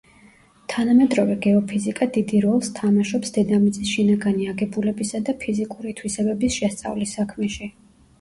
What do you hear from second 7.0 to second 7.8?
საქმეში.